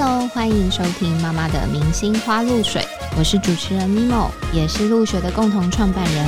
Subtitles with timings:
[0.00, 6.24] Hello，欢迎收听妈妈的明星花露水，我是主持人 Mimo，也是露学的共同创办人。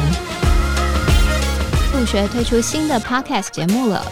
[1.94, 4.04] 露学推出新的 Podcast 节目了，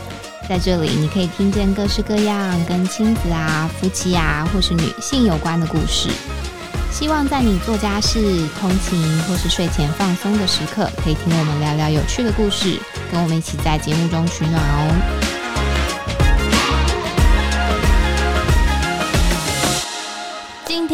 [0.49, 6.09] 在这里你可以听见各式各样跟亲子啊、夫妻啊或是女性有关的故事。
[6.93, 12.79] 希望在你做家事、通勤或是睡前放松的时刻，可以听我们聊聊有趣的故事，
[13.11, 15.28] 跟我们一起在节目中取暖哦。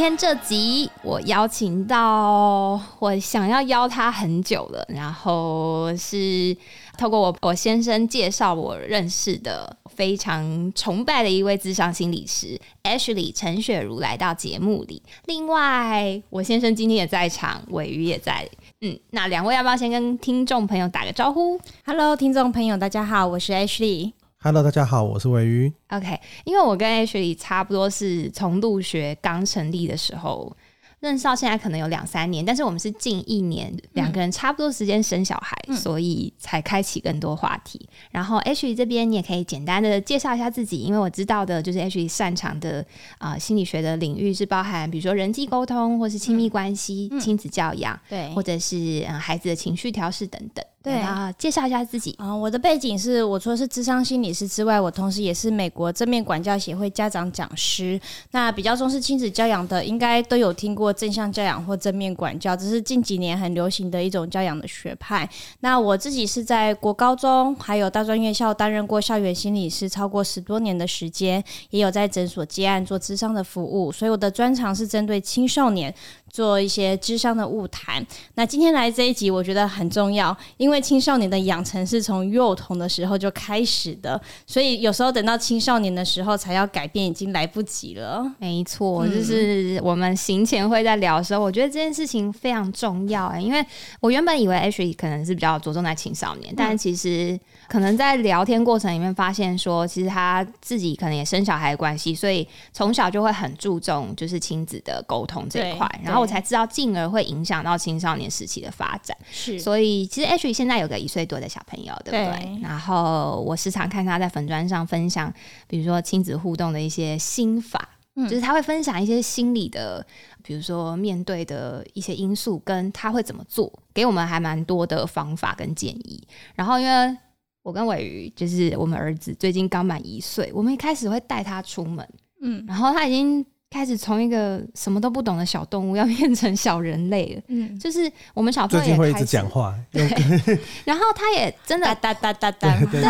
[0.05, 6.55] 今天这集我邀请到我想要邀他很久了，然后是
[6.99, 15.03] 透过我我先生介绍我认识的非常崇拜的一位智商心理师 Ashley 陈雪茹来到节目里。
[15.25, 18.47] 另外，我先生今天也在场，尾鱼也在。
[18.83, 24.13] 嗯，那两位要不要先跟听众朋友打个招呼？Hello，听众朋友，大家好，我是 Ashley。
[24.45, 25.73] Hello，大家好，我是尾鱼。
[25.89, 30.55] OK，因为我跟 H 里差不多是从入学刚成立的时候
[31.01, 37.89] 认识到现在，可能有两三年，但是我们是近一年两个人差不多时间生小孩，所以才开启更多话题。
[38.11, 42.85] 然后 H 这边你也可以简单的介绍一下自己，因为我知道的就是 H 擅长的
[43.17, 50.63] 啊心理学的领域是包含比如说人际沟通，或是亲密关系、亲子教养，对，或者是嗯孩子的情绪调试等等。
[50.85, 52.37] 对啊，介绍一下自己啊。
[52.37, 57.99] 我的背景是我除了是智商心理师之外，我同时也是美国正面管教协会家长讲师。
[58.33, 65.27] 那比较重视亲子教养的，应该都有听过正向教养或正面管教，只是近几年很流行的一种教养的学派。
[65.61, 75.95] 那我自己是在国高中还有大专院校担任过校园心理师超过十多年的时间，也有在诊所接案做智商的服务，所以我的专长是针对青少年。
[76.35, 78.05] 做一些智商的物谈。
[78.35, 88.25] 那今天来这一集，我觉得很重要，因为青少年的养成是从幼童的时候就开始的，所以有时候等到青少年的时候才要改变，已经来不及了。
[88.39, 93.65] 没错，就是我们行前会在聊的时候，我觉得这件事情非常重要哎，因为
[94.01, 97.39] 我原本以为 H 可能是比较着重在青少年，但其实。
[97.67, 109.17] 可能在聊天过程里面发现说，其实他自己可能也生小孩的关系，所以从小就会很注重就是亲子的沟通这一块，然后我才知道，进而会影响到青少年时期的发展。
[109.33, 112.61] 是，所以其实 H 现在有个一岁多的小朋友，对不对？
[112.63, 115.33] 然后我时常看他在粉砖上分享，
[115.67, 117.89] 比如说亲子互动的一些心法，
[118.29, 120.07] 就是他会分享一些心理的，
[120.43, 126.27] 比如说面对的一些因素，跟他会怎么做，给我们还蛮多的方法跟建议。
[126.55, 127.17] 然后因为
[127.63, 132.09] 我跟伟鱼就是我们儿子，最近刚满一岁，我们一开始会带他出门，
[132.43, 133.45] 嗯，然后他已经。
[133.75, 137.43] 开始从一个什么都不懂的小动物，要变成小人类了。
[137.49, 140.09] 嗯，就是我们小朋友最近会一直讲话，对。
[140.87, 143.03] 然后他也真的哒哒哒哒，对，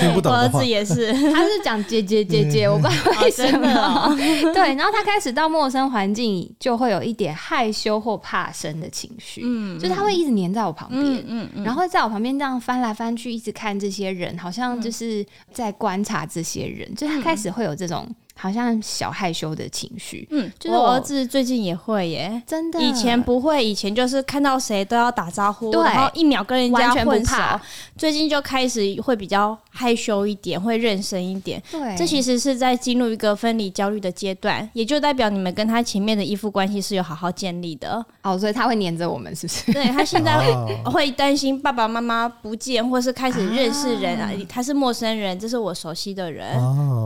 [0.00, 4.16] 听不懂我儿子也是，他是讲姐姐姐姐，我不知道为什么。
[4.52, 9.42] 对，然后他开始到陌生环境，就会有一点害羞或怕生的情绪。
[9.44, 16.92] 嗯，就是他会一直黏在我旁边，嗯嗯，然后在我旁边这样翻来翻去，一直看这些人，好像就是在观察这些人。
[16.96, 18.12] 就他开始会有这种。
[18.40, 27.36] 好像小害羞的情绪，嗯，就是我儿子最近也会耶，真的，以前不会，以前就是看到谁都要打招呼，然后一秒跟人家混熟，
[27.98, 39.70] 最近就开始会比较害羞一点，会认生一点，对，这其实是在进入一个分离焦虑的阶段，也就代表你们跟他前面的依附关系是有好好建立的，哦，所以他会黏着我们，是不是？
[39.74, 40.38] 对他现在
[40.86, 46.56] 会担心爸爸妈妈不见，或是开始认识人啊，他是陌生人，这是我熟悉的人，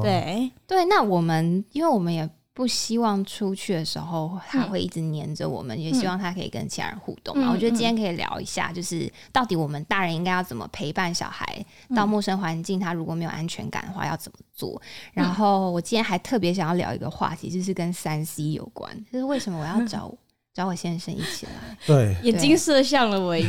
[0.01, 0.49] 对。
[0.67, 1.24] 对，那我。
[1.25, 7.51] 我们因为我们也不希望出去的时候他会一直黏着我们，也希望他可以跟其他人互动嘛。
[7.51, 11.65] 我觉得今天可以聊一下，就是到底我们大人应该要怎么陪伴小孩
[11.97, 14.79] 到陌生环境，他如果没有安全感的话要怎么做？
[15.15, 20.15] 然后我今天还特别想要聊一个话题，就是跟三 C 有关，就是为什么我要找。
[20.55, 23.37] 找我先生一起来，对，眼睛射向了我。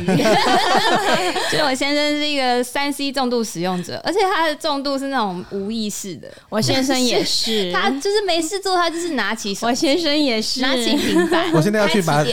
[1.52, 6.28] 就我先生是一个三 C 重度使用者，而且他的重度是那种无意识的。
[6.48, 9.68] 我先生也是， 他就是没事做，他就是拿起手。
[9.68, 11.48] 我先生也是拿起平板。
[11.54, 12.24] 我现在要去把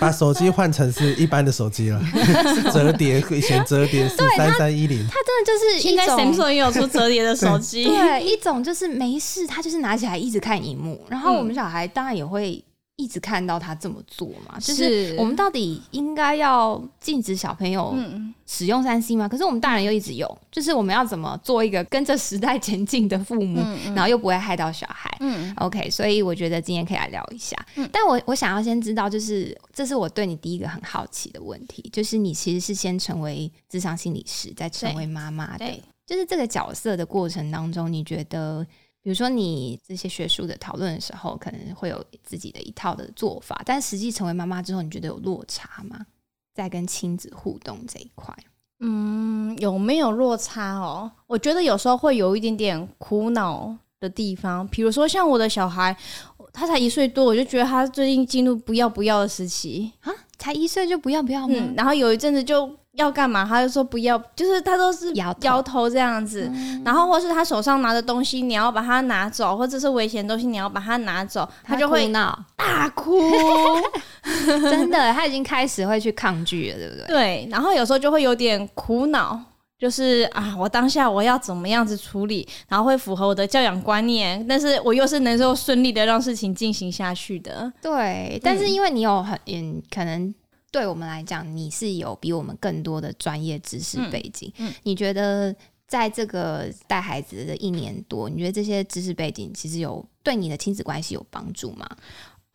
[0.00, 2.00] 把手机换成是一般的手机了，
[2.72, 5.06] 折叠以前折叠是三三一零。
[5.08, 7.84] 他真的就是现在 Samsung 也有出折叠的手机。
[7.84, 11.04] 对，一种就是没事，他就是拿起来一直看荧幕。
[11.10, 12.64] 然后我们小孩当然也会。
[12.96, 17.94] 一直看到他这么做嘛，就是我们到底应该要禁止小朋友
[18.46, 19.28] 使用三 C 吗？
[19.28, 23.60] 可是我们大人又一直用，就是我们要怎么做一个跟着时代前进的父母，
[23.94, 25.14] 然后又不会害到小孩？
[25.20, 27.54] 嗯，OK，所以我觉得今天可以来聊一下。
[27.92, 35.66] 但我我想要先知道，就是这是我对你第一个很好奇的问题，就是你其实是先成为智商心理师，再成为妈妈的，
[36.06, 38.66] 就是这个角色的过程当中，你觉得？
[39.06, 46.04] 比如说你这些学术的讨论的时候，可能会有自己的一套的做法，但实际成为妈妈之后，你觉得有落差吗？
[46.52, 48.36] 在跟亲子互动这一块，
[48.80, 51.08] 嗯，有没有落差哦？
[51.28, 55.96] 我觉得有时候会有一点点苦恼的地方，比如说像我的小孩，
[56.52, 61.54] 他才一岁多，我就觉得他最近进入不要不要的时期啊，才一岁就不要不要吗？
[61.76, 62.68] 然后有一阵子就。
[62.96, 63.44] 要干嘛？
[63.44, 66.50] 他就说不要，就是他都是摇摇头这样子，
[66.84, 73.20] 然后或是他手上拿的东西，你要把它拿走，或者是危险东西，你要把它拿走，他就会闹大哭。
[74.46, 77.06] 真的，他已经开始会去抗拒了，对不对？
[77.06, 79.38] 对，然后有时候就会有点苦恼，
[79.78, 87.72] 就是啊，我当下我要怎么样子处理，然后会符合我的教养观念，但是我又是能够顺利的让事情进行下去的。
[87.80, 90.34] 对，但是因为你有很嗯可能。
[90.76, 94.52] 对我们来讲，你是有比我们更多的专业知识背景。
[94.58, 95.56] 嗯，你觉得
[95.88, 101.88] 在这个带孩子的一年多，你觉得这些知识背景其实有对你的亲子关系有帮助吗？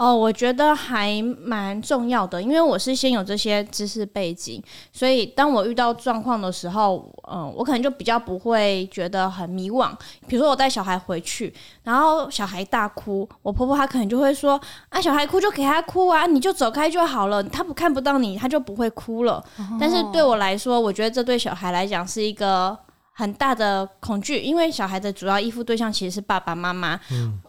[0.02, 4.60] 哦，我觉得还蛮重要的，因为我是先有这些知识背景，
[4.92, 9.92] 所以当我遇到状况的时候，嗯，我可能就比较不会觉得很迷惘。
[10.26, 11.54] 比如说我带小孩回去，
[11.84, 14.60] 然后小孩大哭，我婆婆她可能就会说
[14.90, 19.44] ：“啊，小孩哭就给他哭啊，你就走开就好了，他不看不到你，他就不会哭了。”
[19.80, 22.76] 但是对我来说，我觉得这对小孩来讲是一个。
[23.14, 27.00] 很大的恐惧，因为小孩的主要依附对象其实是爸爸妈妈，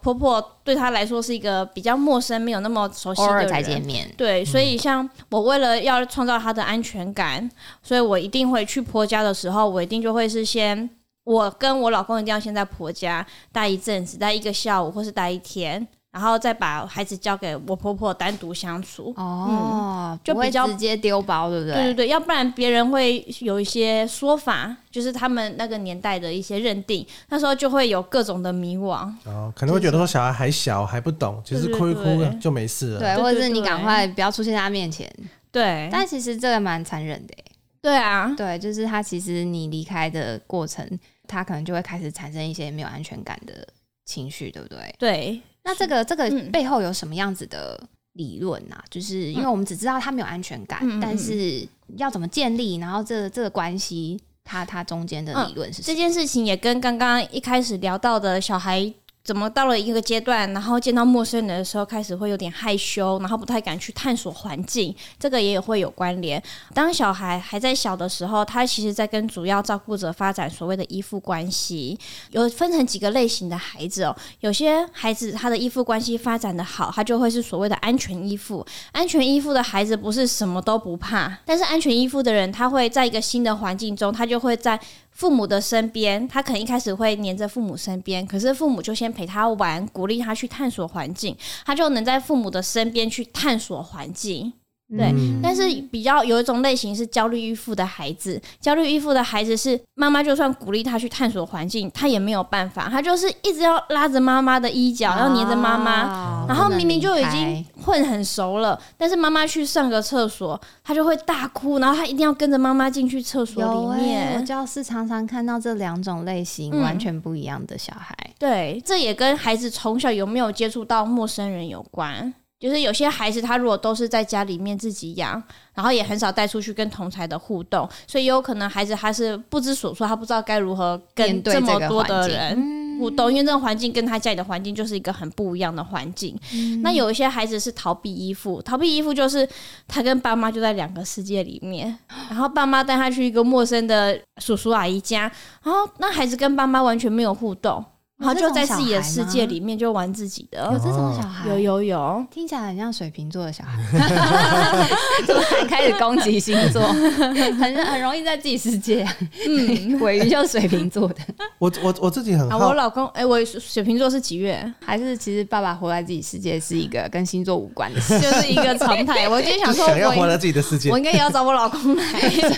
[0.02, 3.48] 婆婆对他来说是一个比较陌生、没有那么熟悉的人。
[3.48, 7.50] 才见面，对，所以像我为了要创造他的安全感，
[7.82, 10.88] 所以我一定会去婆家的时候，我一定就会是先
[11.24, 15.86] 我跟我老公一定要先在婆家待一阵子，待一个下午或是待一天。
[16.12, 21.74] 然后再把孩子交给我婆婆单独相处哦，就比较直接丢包，对不对？
[21.74, 32.02] 对对对，要不然别人会有一些说法，就是他们那个年代的一些认定，那时候就会有各种的迷惘哦，可能会觉得说小孩还小还不懂，其实哭一哭
[32.38, 35.10] 就没事了，对，或者是你赶快不要出现在他面前，
[35.50, 35.88] 对。
[35.90, 37.34] 但其实这个蛮残忍的，
[37.80, 40.86] 对啊，对，就是他其实你离开的过程，
[41.26, 43.66] 他可能就会开始产生一些没有安全感的
[44.04, 44.94] 情绪，对不对？
[44.98, 45.40] 对。
[45.64, 47.80] 那这个这个背后有什么样子的
[48.14, 48.82] 理论啊？
[48.90, 51.66] 就是因为我们只知道他没有安全感，但是
[51.96, 58.92] 要怎么建立，然后这这个关系，它它中间的理论是这件事情也跟刚刚一开始聊到的小孩。
[59.24, 66.42] 怎么到了一个阶段，然后见到陌生人的时候，开始会有点害羞，然后不太敢去探索环境，这个也会有关联。
[66.74, 71.96] 当小孩还在小的时候，他其实在跟主要照顾者发展所谓的依附关系，
[72.30, 74.16] 有分成几个类型的孩子哦。
[74.40, 78.66] 有些孩子他的依附关系发展的好，他就会是所谓的安全依附。
[78.90, 84.80] 安全依附的孩子不是什么都不怕，但是安全依附的人，他会在一个新的环境中，他就会在。
[85.12, 94.52] 父母的身边，他可能一开始会黏着父母身边，可是父母就先陪他玩，鼓励他去探索环境，他就能在父母的身边去探索环境。
[94.96, 114.36] 对，但是比较有一种类型是焦虑依附的孩子，焦虑依附的孩子是妈妈就算鼓励他去探索环境，他也没有办法，他就是一直要拉着妈妈的衣角，要黏着妈妈，然后明明就已经混很熟了，但是妈妈去上个厕所，他就会大哭，然后他一定要跟着妈妈进去厕所里面。
[114.38, 122.34] 我教室常常看到这两种类型完全不一样的小孩，对，这也跟孩子从小有没有接触到陌生人有关。
[122.62, 125.42] 就是有些孩子，他如果都是在家里面自己养，
[125.74, 136.38] 然后也很少带出去跟同才的互动，所以有可能孩子他是不知所措，他不知道该如何跟这么多的人互动，因为这个环境跟他家里的环境就是一个很不一样的环境。
[136.84, 139.48] 那有一些孩子是逃避依附，逃避依附就是
[139.88, 145.22] 他跟爸妈就在两个世界里面，然后爸妈带他去一个陌生的叔叔阿姨家，
[145.64, 147.84] 然后那孩子跟爸妈完全没有互动。
[148.22, 153.82] 他就在自己的世界里面就玩自己的，有这种小孩，有有有，听起来很像水瓶座的小孩，
[155.26, 156.82] 怎么还开始攻击星座？
[156.92, 159.06] 很很容易在自己世界，
[159.46, 161.16] 嗯，尾鱼就是水瓶座的。
[161.58, 164.72] 我我我自己很好，我老公哎，我水瓶座是几月？
[164.84, 169.28] 还是其实爸爸活在自己世界是一个 跟星座无关的事，就是一个常态。
[169.28, 172.04] 我今天想说，想要活在自己的世界，我应该也要找我老公来，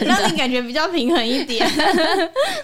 [0.04, 1.66] 让你感觉比较平衡一点。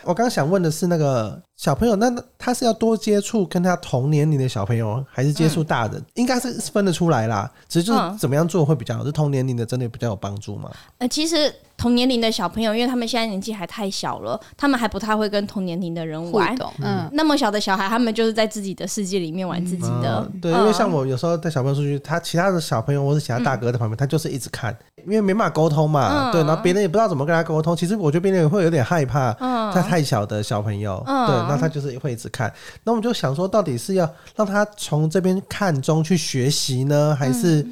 [0.04, 1.40] 我刚想问的是那个。
[1.60, 6.02] 小朋友，那他是要多接触跟他同年龄的小朋友，还是接触大人？
[6.14, 7.52] 应该是分得出来啦。
[7.68, 9.04] 只是就是怎么样做会比较好？
[9.04, 10.70] 是同年龄的真的比较有帮助吗？
[10.96, 11.54] 呃，其实。
[11.80, 16.54] 同年龄的小朋友，因为他们现在年纪还太小了，他们还不太会跟同年龄的人玩。
[16.82, 20.30] 嗯，那么小的小孩，他们就是在自己的世界里面玩自己的。
[20.42, 26.30] 对，因为像我有时候带小朋友出去，他其他的小朋友或者其他大哥在旁边，他就是一直看，因为没办法沟通嘛。
[26.30, 27.74] 对，然后别人也不知道怎么跟他沟通。
[27.74, 29.32] 其实我觉得别人也会有点害怕，
[29.72, 31.02] 他太小的小朋友。
[31.06, 32.52] 对，那他就是会一直看。
[32.84, 34.06] 那我们就想说，到底是要
[34.36, 37.66] 让他从这边看中去学习呢，还是？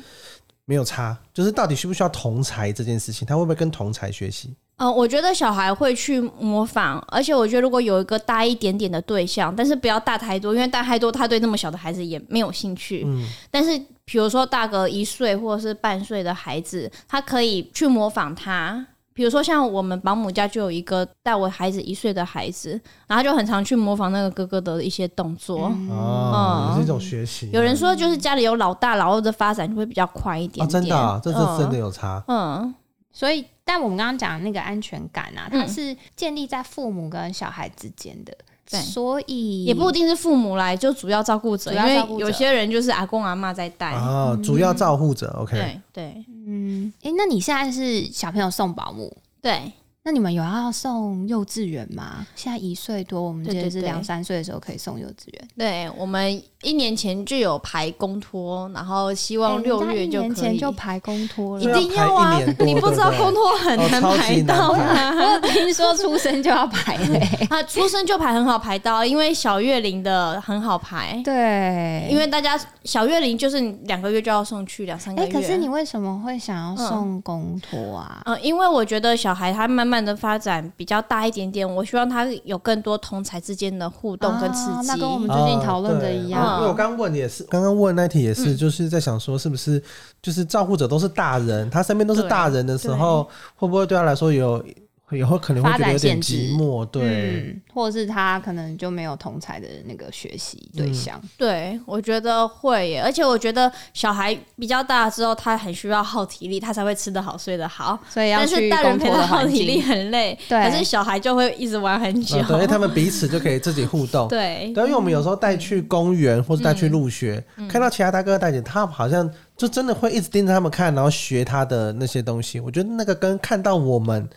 [0.69, 4.55] 没有差，就是到底需不需要同才这件事情，他会不会跟同才学习？
[4.77, 13.03] 嗯，我觉得小孩会去模仿，而且我觉得如果有一个大一点点的对象，但是不要大太多，因为大太多他对那么小的孩子也没有兴趣。
[13.07, 18.87] 嗯，但是比如说大个一岁或者是半岁的孩子，他可以去模仿他。
[19.19, 25.75] 比如说，像我们保姆家就有一个带我孩子一岁的孩子，然后就很常去模仿那个哥哥的一些动作。
[25.91, 27.51] 哦，是一种学习。
[27.53, 30.65] 有人说，就是家里有老大老二的发展就会比较快一点。
[30.69, 32.23] 真的，这是真的有差。
[32.29, 32.73] 嗯，
[33.11, 38.33] 所以，但我们刚刚讲那个安全感啊，它是建立在父母跟小孩之间的。
[38.77, 43.95] 所以也不一定是父母来，就主要照顾者，因为有些人就是阿公阿妈在带。
[43.95, 45.57] 哦，主要照顾者，OK。
[45.57, 49.17] 对对，嗯，哎，那你现在是小朋友送保姆？
[49.41, 49.73] 对。
[50.09, 52.27] 那你们有要送幼稚园吗？
[52.35, 55.49] 现在一岁多，我们觉得是两三岁的时候可以送幼稚园。
[55.59, 60.29] 对，我们一年前就有排公托，然后希望六月就可以。
[60.31, 62.41] 年前就排公托了，一定要啊！
[62.61, 65.39] 你不知道公托很难排到吗？
[65.53, 67.19] 听说出生就要排嘞，
[67.51, 71.21] 啊，出生就排很好排到，因为小月龄的很好排。
[71.23, 75.31] 对，因为大家小月龄就是两个月就要送去两三个月。
[75.31, 78.23] 可是你为什么会想要送公托啊？
[78.25, 79.98] 嗯，因为我觉得小孩他慢慢。
[80.05, 84.87] 的发展比较大一点点，我希望他有更多同才之间的互动跟刺激。
[84.87, 86.59] 那跟我们最近讨论的一样。
[86.59, 89.83] 因为我刚问也是，刚刚问那题也是，就是在想说，是不是
[90.23, 94.65] 就是照顾者都是大人，他身边都是大人的时候，会不会对他来说有？
[95.13, 101.19] 以后可能会觉得有点寂寞，对，或者是他可能就没有同才的那个学习对象。
[101.39, 107.99] 对，我觉得会，而且我觉得小孩比较大之后，他很需要耗体力，他才会吃得好、睡得好。
[108.11, 110.63] 所以要去大人陪他耗体力很累，对。
[110.63, 114.29] 可是小孩就会一直玩很久，因为他们彼此就可以自己互动。
[114.29, 122.61] 对，对，因为我们有时候带去公园或者带去入学，看到其他大哥大姐，他好像就真的会一直盯着他们看，然后学他的那些东西。
[122.61, 124.29] 我觉得那个跟看到我们。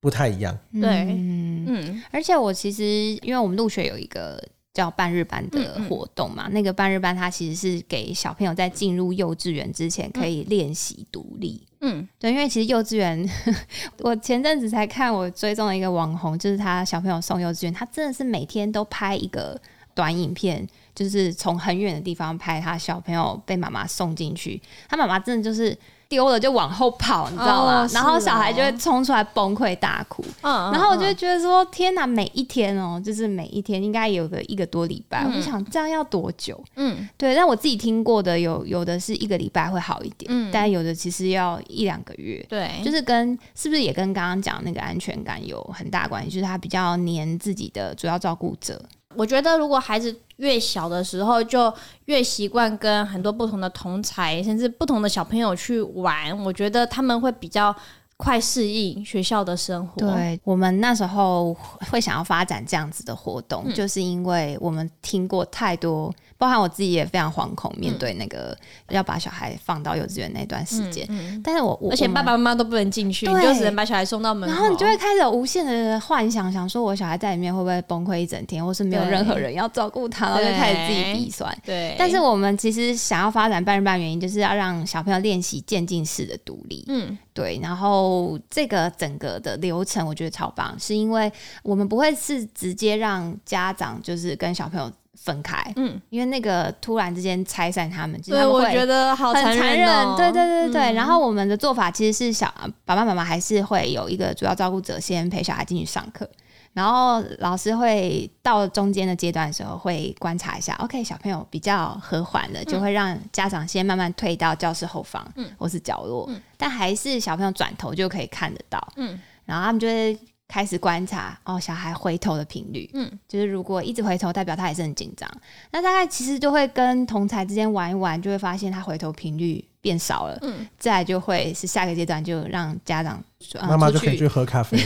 [0.00, 2.84] 不太一样，对，嗯，而且我其实
[3.22, 4.42] 因为我们入学有一个
[4.72, 13.28] 叫半日班的活动嘛，那个半日班它其实是给小朋友在进入幼稚园之前可以练习独立，嗯，对，因为其实幼稚园，
[14.00, 19.60] 我前阵子才看我追踪了一个网红，就是他小朋友送幼稚园，他真的是每天都拍一个
[19.94, 25.76] 短影片，就是从很远的地方拍他小朋友被妈妈送进去，他妈妈真的就是。
[26.10, 27.88] 丢了就往后跑，你知道吗？
[27.92, 30.24] 然后小孩就会冲出来崩溃大哭。
[30.42, 32.04] 嗯然后我就觉得说，天哪！
[32.04, 35.24] 每一天哦，就是每一天应该有个一个多礼拜。
[35.24, 36.60] 我就想这样要多久？
[36.74, 37.34] 嗯，对。
[37.36, 42.44] 但我自己听过的有有的是一个礼拜会好一点，嗯但有的其实要一两个月。
[42.48, 46.30] 对，就是跟是不是也跟刚刚讲那个安全感有很大关系？
[46.30, 48.82] 就是他比较黏自己的主要照顾者。
[49.16, 51.72] 我觉得，如果孩子越小的时候就
[52.06, 57.74] 越习惯跟很多不同的同才，甚至不同的小朋友去玩，我觉得他们会比较
[58.20, 60.00] 快适应学校的生活。
[60.00, 61.54] 对我们那时候
[61.90, 66.14] 会想要发展这样子的活动，就是因为我们听过太多。
[66.36, 68.56] 包含我自己也非常惶恐，面对那个
[68.88, 71.06] 要把小孩放到幼稚园那段时间。
[71.44, 74.54] 但是我而且爸爸妈妈都不能进去，你就只能把小孩送到门口。
[74.54, 81.54] 然后你就会开始无限的幻想，想说我小孩在里面会不会崩溃一整天，或是没有任何人要照顾他，然后就开始自己鼻酸。
[81.62, 81.94] 对。
[81.98, 86.86] 但是我们其实想要发展半日半原因，就是要让小朋友练习渐进式的独立。
[86.88, 87.58] 嗯，对。
[87.62, 91.32] 然后这个整个的流程我觉得超棒，是因为
[91.62, 94.90] 我们不会是直接让家长就是跟小朋友。
[95.22, 100.92] 分开，嗯，因为那个突然之间拆散他们，对，我觉得好残忍，对对对对。
[100.94, 102.50] 然后我们的做法其实是小
[102.86, 106.26] 爸爸妈妈还是会有一个主要照顾者先陪小孩进去上课，
[106.72, 120.18] 然后老师会到中间的阶段的时候会观察一下，OK，小朋友比较和缓的，就会让家长先慢慢退到教室后方，嗯，或是角落，但还是小朋友转头就可以看得到，嗯，然后他们就会。
[120.52, 125.30] 开始观察哦，小孩回头的频率，嗯，就是如果一直回头，代表他也是很紧张。
[125.70, 133.22] 那大概其实就会跟同才之间玩一玩，就会发现他回头频率变少了，嗯，再就会是下个阶段就让家长。
[133.62, 134.76] 妈妈就可以去喝咖啡，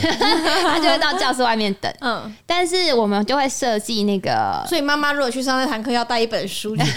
[0.63, 1.93] 他就会到教室外面等。
[2.01, 6.71] 嗯，但是我们就会设计那个，所以妈妈如果去上那堂课，要带一本书。
[6.79, 6.95] 就是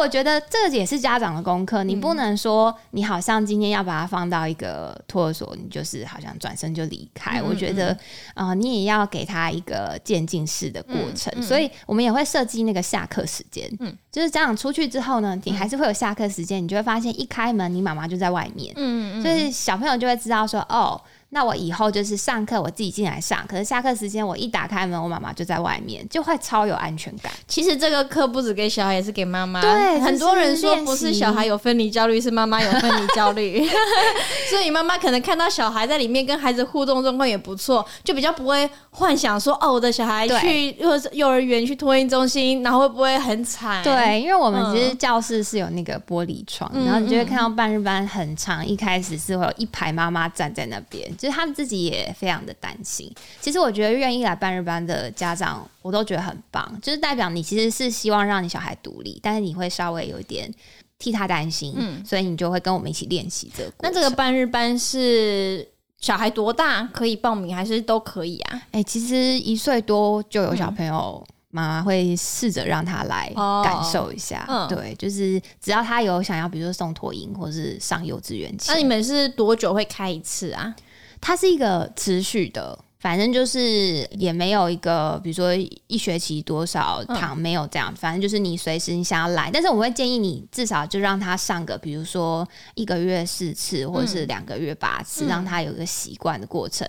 [0.00, 7.40] 我觉得这个也是家长的功课，你不能说你好像今天要把它放到一个托儿所，你就是好像转身就离开。
[7.40, 7.96] 我觉得
[8.34, 13.70] 啊，你也要给他一个渐进式的过程，所以我们也会设计那个下课时间。
[13.78, 18.72] 嗯，就是家长出去之后呢，你还是会有下课时间，你就会发现一开门，你妈妈就在外面。
[18.76, 19.92] 嗯嗯，就是小朋友。
[19.96, 21.00] 就会知道说哦。
[21.34, 27.32] 那我以后就是上课我自己进来上，可是下课时间我一打开门，我妈妈就在外面，就会超有安全感。
[27.48, 29.62] 其实这个课不止给小孩，也是给妈妈。
[29.62, 33.66] 对，很多人说不是小孩有分离焦虑，是妈妈有分离焦虑。
[34.50, 43.82] 所以妈妈可能看到小孩在里面跟孩子互动状况也不错，就比较不会幻想说哦，我的小孩去幼幼儿园去托婴中心，然后会不会很惨？
[43.82, 51.10] 对，因为我们其实教室是有那个玻璃窗，然后你就会看到半日班很长，一开始是会有一排妈妈站在那边。
[51.22, 53.08] 就是他们自己也非常的担心。
[53.40, 60.52] 其实我觉得愿意来半日班的家长，我都觉得很棒，就是代表你其实是希望让你小孩独立，但是你会稍微有一点
[60.98, 63.72] 替他担心，嗯，所以你就会跟我们一起练习这个。
[63.78, 65.64] 那这个半日班是
[66.00, 68.62] 小孩多大可以报名，还是都可以啊？
[68.72, 71.24] 哎，其实一岁多就有小朋友。
[71.54, 73.30] 妈妈会试着让他来
[73.62, 80.74] 感受一下，对，就是只要他有想要，比如说送托婴或是上幼稚园，那你们是多久会开一次啊？
[81.22, 85.54] 它是一个持续的，反正就是也没有一个，比如说
[85.86, 96.86] 一学期多少堂没有这样，反正就是你随时你想要来，但是我会建议你至少就让他上个，比如说一个月四次或者是两个月八次，让他有一个习惯的过程。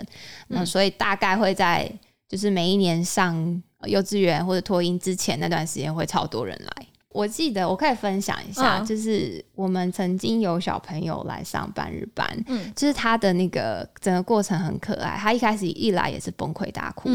[0.48, 1.90] 那所以大概会在
[2.28, 3.64] 就是每一年上。
[3.86, 6.88] 幼稚园或者托婴之前那段时间会超多人来。
[7.14, 15.16] 我记得我可以分享一下，就是我们曾经有小朋友来上半日班，嗯，就是他的那个整个过程很可爱。
[15.18, 17.10] 他一开始一来也是崩溃大哭，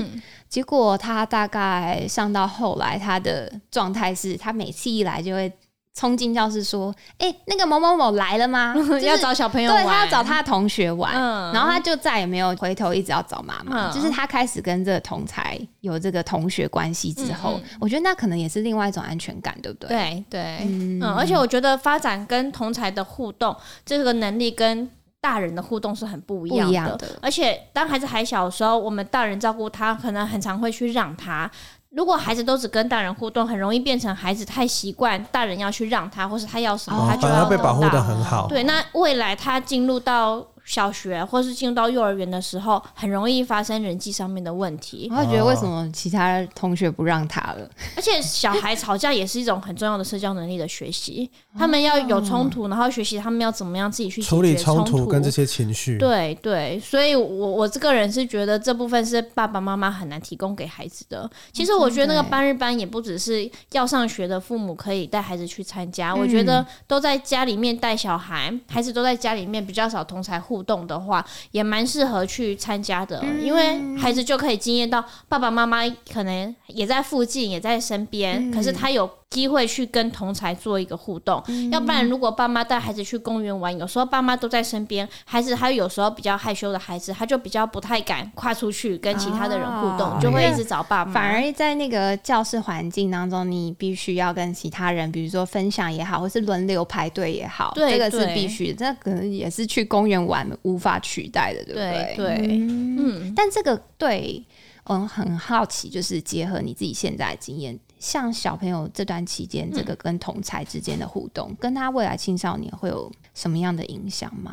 [0.49, 5.52] 结果他大概上到后来，他的状态是他每次一来就会。
[5.95, 8.73] 冲进教室说：“哎，那个某某某来了吗？
[9.02, 11.12] 要找小朋友玩，对他要找他的同学玩。
[11.52, 13.90] 然后他就再也没有回头，一直要找妈妈。
[13.90, 19.88] 就是他开始跟这个同才有这个同学关系之后，我觉得那可能也是另外一种安全感，对不对？
[19.88, 21.02] 对对，嗯。
[21.02, 24.88] 而且我觉得发展跟同才的互动这个能力跟
[25.21, 27.18] 大人的互动是很不一样的。
[27.21, 31.50] 而且当孩子还小的时候，我们大人照顾他，可能很常会去让他。”
[31.90, 38.46] 如果孩子都只跟大人互动，很容易变成孩子太习惯大人要去让他，或是他要什么他就要被保护的很好。
[38.48, 40.46] 对，那未来他进入到。
[40.68, 45.09] 小学或是进入到幼儿园的时候，很容易发生人际上面的问题。
[45.11, 47.68] 我会觉得为什么其他同学不让他了？
[47.96, 51.28] 而且小孩吵架也是一种很重要的社交能力的学习。
[51.59, 55.96] 他们要有冲突，然后学习他们要怎么样自己去处理冲突跟这些情绪。
[55.96, 61.28] 对对，所以我我这个人是觉得这部分是爸爸妈妈很难提供给孩子的。
[61.50, 70.58] 其实我觉得那个班日班也不只是要上学的父母可以带孩子去参加，我觉得都在家里面带小孩，孩子都在家里面比较少同才互。
[70.59, 79.09] 互动的话，也蛮适合去参加的，因为孩子就可以经验到爸爸妈妈可能也在附近，也在身边，可是他有。
[79.31, 91.12] 机会去跟同才做一个互动，要不然如果爸妈带孩子去公园玩，有时候爸妈都在身边，孩子他有时候比较害羞的孩子，他就比较不太敢跨出去跟其他的人互动，就会一直找爸妈。
[91.12, 102.14] 反而在那个教室环境当中，你必须要跟其他人，比如说分享也好，或是轮流排队也好，这个是必须，这可能也是去公园玩无法取代的，对不对？
[102.17, 103.33] 对，嗯。
[103.37, 104.43] 但这个对，
[104.85, 107.79] 嗯，很好奇，就是结合你自己现在的经验。
[107.98, 114.52] 像小朋友这段期间，这个跟同才之间的互动，跟他未来青少年会有什么样的影响吗？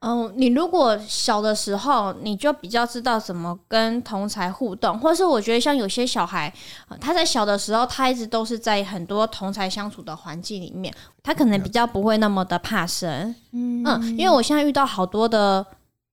[0.00, 6.54] 嗯，你如果小的时候，你就比较知道怎么跟同才互动，或是我觉得像有些小孩，
[7.00, 13.34] 他在小的时候，他一直都是在很多同才相处的环境里面，他可能比较不会那么的怕生。
[13.50, 15.66] 嗯嗯，因为我现在遇到好多的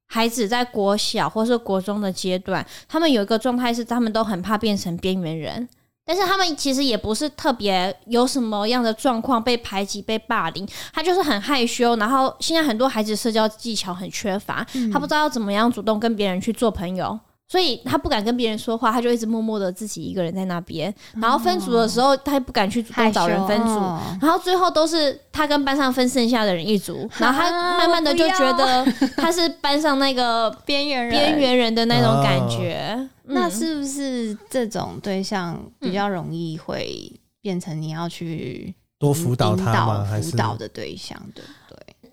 [0.07, 5.69] 孩子在国小或是国中的阶段，他们有一个状态是，他们都很怕变成边缘人。
[6.05, 11.95] 但是他们其实也不是特别有什么样的状况被排挤、被霸凌，他就是很害羞。
[11.95, 17.19] 然后现在很多孩子社交技巧很缺乏，他不知道要怎么样主动跟别人去做朋友。
[17.47, 20.93] 所以他不敢跟别人说话，他就一直默默的自己一个人在那边。
[21.21, 23.79] 然后分组的时候，他也不敢去主动找人分组。
[24.19, 27.07] 然后最后都是他跟班上分剩下的人一组。
[27.19, 28.83] 然后他慢慢的就觉得
[29.17, 33.09] 他是班上那个 边缘人、边缘人的那种感觉。
[33.27, 40.03] 那是不是这种对象比较容易会变成你要去多辅导他吗？
[40.03, 41.19] 还是辅导的对象？
[41.33, 41.45] 对对。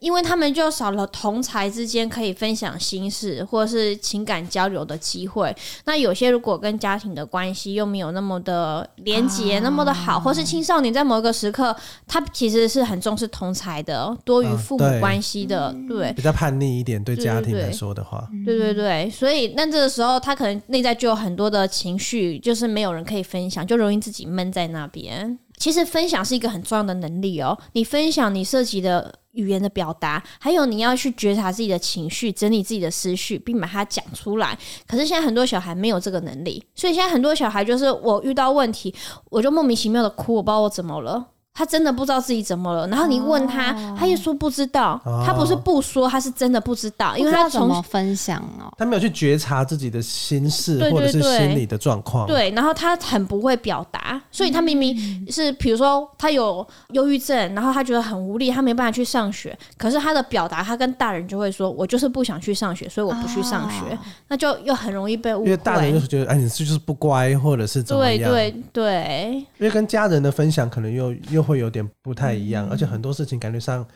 [0.02, 5.54] 因为他们就少了同才之间可以分享心事或者是情感交流的机会。
[5.84, 11.74] 那有些如果跟家庭的关系又没有那么的连结，那么的好，或是青少年在某一个时刻，
[12.08, 25.38] 他其实是很重视同才的，多于父母关系的，对，比较叛逆一点，对家庭来说的话，对对对，所以那这个时候他可能内在就有很多的情绪，就是没有人可以分享，就容易自己闷在那边。
[25.62, 29.14] 其实分享是一个很重要的能力哦，你分享你涉及的。
[29.32, 34.58] 语言的表达，还有你要去觉察自己的情绪，整理自己的思绪，并把它讲出来。
[34.86, 38.94] 可是现在很多小孩没有这个能力，所以现在很多小孩就是我遇到问题，
[39.30, 41.28] 我就莫名其妙的哭，我不知道我怎么了。
[41.54, 44.98] 他真的不知道自己怎么了，然后你问他，他又说不知道。
[45.24, 52.26] 他不是不说，他是真的不知道，因为他从分享哦，他没有去觉察自己的心事或者是心理的状况。
[52.26, 54.96] 对，然后他很不会表达，所以他明明
[55.30, 59.56] 是比如说他有忧郁症，然后他觉得很无力，他没办法去上学。
[59.76, 65.44] 可是他的表达，他跟大人就会说：“我就是不想去上学，所以我不去上学。”那就又很容易被误会。
[65.44, 71.41] 因为大人就是觉得：“哎，你是就是不乖，或者是怎么样？”对对对，因为跟家人的分享可能又又。
[71.42, 73.86] 会有点不太一样，而且很多事情感觉上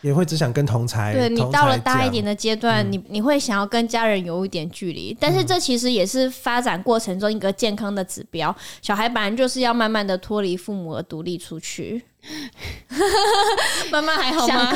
[0.00, 1.12] 也会只想跟同才。
[1.12, 8.54] 对你到了大一点的阶段，你你会想要跟家人有一点距离，但是这其实也是发展过程中一个健康的指标。
[8.80, 12.02] 小孩本来就是要慢慢的脱离父母而独立出去。
[13.90, 14.72] 妈妈还好吗？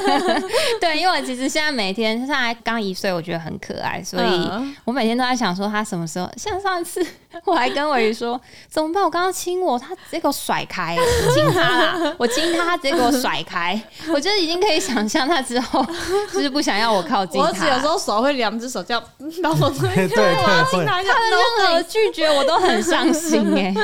[0.80, 4.48] 对，因为我其实现在每天现在刚一岁，我觉得很可爱，所以
[4.84, 6.28] 我每天都在想说他什么时候。
[6.36, 7.06] 像上次
[7.44, 9.04] 我还跟伟宇说怎么办？
[9.04, 10.96] 我刚刚亲我，他直接给我甩开，
[11.34, 13.80] 亲他啦， 我亲他，他直接给我甩开。
[14.14, 15.84] 我觉得已经可以想象他之后
[16.32, 17.48] 就是不想要我靠近他。
[17.48, 19.02] 我只有时候手会两只手这样
[19.42, 23.74] 把我推开，我要亲他，他的任何拒绝我都很伤心哎。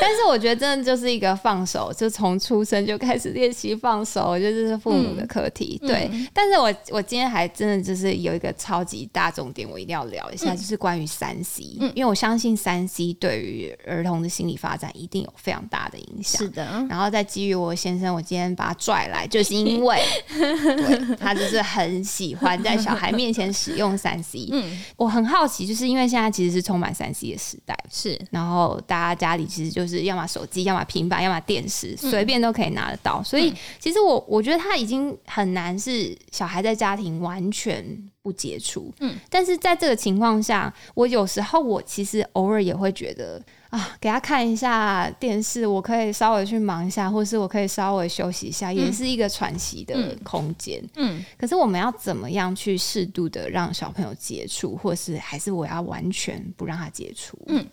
[0.00, 2.32] 但是我觉得真的就是一个放手，就从。
[2.42, 5.80] 出生就开始练习放手，我觉得这是父母的课题。
[5.86, 11.62] 对，但是我我今天还真的就是有一个超级大重点，我一定要聊一下，就是关于三 C，
[11.94, 16.42] 因为我相信三对于儿童的心理发展一定有非常大的影响。
[16.42, 24.48] 是的，然后再基于我先生，我今天把他拽来，就是因为 对他就是很喜欢在小孩面前使用三 C。
[24.52, 32.42] 嗯，我很好奇，就是因为现在其实是充满三 C 的时代，是，然后大家家里其实就是要么手机，要么平板，要么电视，随便。
[32.42, 37.86] 都可以拿得到，所以其实我我觉得他已经很难是小孩在家庭完全
[38.22, 43.42] 不接触，嗯，但是在这个情况下，我有时候我其实偶尔也会觉得。
[43.72, 50.78] 啊，给他看一下电视，我可以稍微去忙一下，或是我可以稍微休息一下，也是一个喘息的空间。
[50.96, 57.38] 嗯，可是我们要怎么样去适度的让小朋友接触，或是还是我要完全不让他接触？
[57.46, 57.66] 嗯，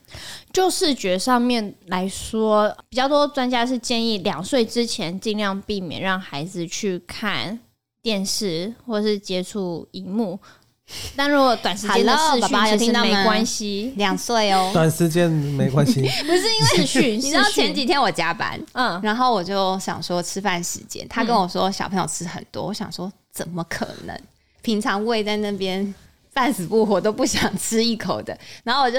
[0.53, 7.59] 就视觉上面来说，比较多专家是建议两岁之前尽量避免让孩子去看
[8.01, 10.39] 电视或是接触荧幕。
[11.15, 17.15] 但如果短时间的 视讯其实没关系，两岁哦， 短时间没关系， 不是因为视讯。
[17.19, 24.19] 你知道前几天我加班，嗯，然后我就想说吃饭时间，他跟我说小朋友吃很多，我想说怎么可能？
[24.63, 25.93] 平常喂在那边
[26.33, 28.97] 半死不活都不想吃一口的，然后我就。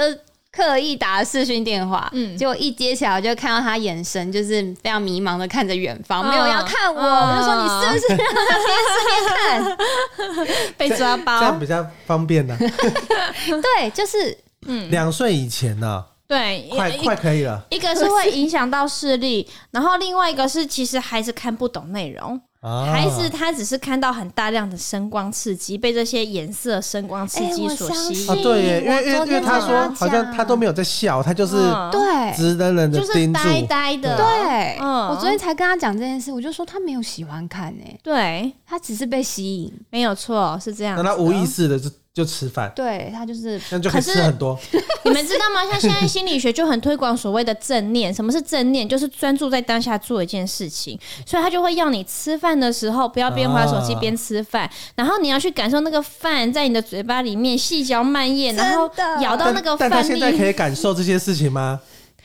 [0.52, 10.74] 刻意打视讯电话，嗯，结果一接起来，我就看到他眼神就是非常迷茫的看着远方，没有要看我，我就说你是不是让他边视边看？
[10.76, 12.56] 被抓包，这样比较方便呢。
[12.58, 14.36] 对，就是
[14.66, 17.64] 嗯，两岁以前呢，对，快快可以了。
[17.70, 22.40] 一个是会影响到视力，然后另外一个是其实孩子看不懂内容。
[22.62, 28.42] 孩子他只是看到很大量的声光刺激，被这些颜色、声光刺激所吸引。
[28.42, 31.56] 对，因为因为因为他说好像他都没有在笑，他就是
[31.90, 32.36] 对。
[32.36, 34.16] 直愣愣的盯住，呆呆的。
[34.16, 38.52] 对，我昨天才跟他讲这件事，我就说他没有喜欢看诶，对。
[38.66, 40.96] 他只是被吸引，没有错，是这样。
[40.96, 41.90] 那他无意识的就。
[42.12, 44.58] 就吃饭，对他就是，那就可以吃很多。
[45.04, 45.64] 你们知道吗？
[45.70, 48.12] 像现在心理学就很推广所谓的正念。
[48.12, 48.88] 什么是正念？
[48.88, 50.98] 就是专注在当下做一件事情。
[51.24, 59.88] 所以他就会要你吃饭的时候不要边划手机边吃饭，然后你要去感受那个饭在你的嘴巴里面细嚼慢咽，然后咬到那个饭。
[59.88, 61.80] 但他现在可以感受这些事情吗？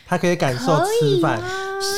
[0.08, 1.40] 他可以感受吃饭。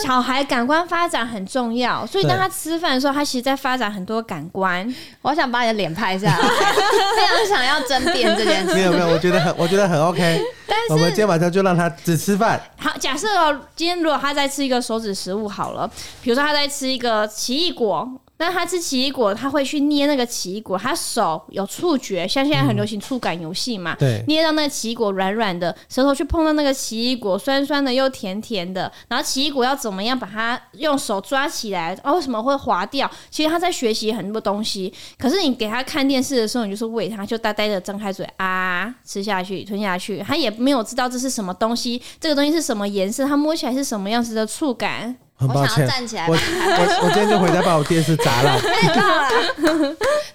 [0.04, 4.93] 小孩感官发展很重要，所以当他吃饭的时候，他其实在发展很多感官。
[5.22, 8.74] 我想把你的脸拍下来， 非常想要争辩这件事。
[8.74, 10.41] 没有没有，我觉得很我觉得很 OK。
[10.65, 12.60] 但是我们今天晚上就让他只吃饭。
[12.78, 15.89] 好，假设哦今天如果他在吃一个手指食物好了，
[16.22, 18.10] 比如说他在吃一个奇异果。
[18.39, 32.00] 那他吃奇异果，他会去捏那个奇异果，他手有触觉，像现在很流行触感游戏嘛，对，捏到那个奇异果软软的，舌头去碰到那个奇异果，酸酸的又甜甜的，然后奇异果要怎么样把它用手抓起来？
[32.04, 33.10] 哦，为什么会滑掉？
[33.32, 45.17] 其实他在学习很多东西，可是你给他看电视的时候，你就是喂他，就呆呆的张开嘴啊，吃下去，吞下去，他也没有知道这是什么东西，这个东西是什么颜色，他摸起来是什么样子的触感。
[45.38, 46.28] 很抱歉，站起来。
[46.28, 48.60] 我我我今天就回家把我电视砸了。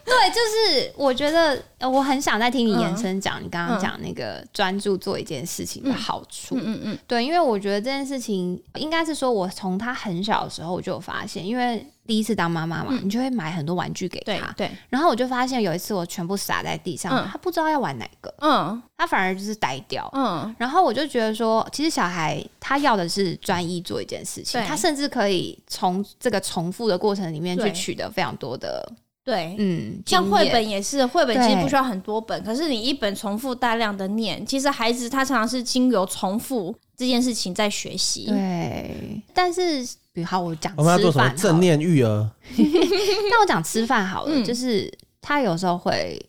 [0.05, 6.57] 对，就是我觉得我很想再听你延伸讲你刚刚讲那个专注做一件事情的好处。
[6.57, 11.87] 嗯嗯，对，因为我觉得这件事情应该是说，我从他很小的时候我就有发现，因为。
[12.13, 14.53] 第一次当妈妈嘛，你就会买很多玩具给他。
[14.55, 20.55] 对，然后我就发现有一次我全部撒在地上，他不知道要玩哪个，嗯，他反而就是呆掉，嗯。
[20.59, 28.87] 然后我就觉得说，其实小孩他要的是专一做一件事情，他甚至可以从这个重复的过程里面去取得非常多的，
[29.25, 30.03] 对，嗯。
[30.07, 38.27] 像绘本也是，绘本其实不需要很多本，可是你一本重复大量的念，其实孩子他常常是经由重复这件事情在学习。
[38.27, 39.87] 对，但是。
[40.15, 42.31] 比如好，我讲我们要做什么正念育儿？
[42.59, 46.23] 那我讲吃饭好了，就是他有时候会，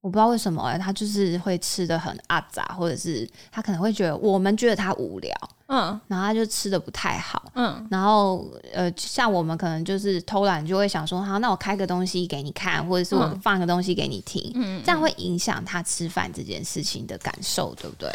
[0.00, 5.34] 我不知道为什么，他就是会吃的很阿杂，或者是他可能会觉得我们觉得他无聊，
[5.66, 18.10] 嗯，然后他就吃的不太好，嗯，然后呃，像我们可能就是偷懒，就会想说，好，那我开个东西给你看，或者是我放个东西给你听，嗯，这样会影响他吃饭这件事情的感受，对不对？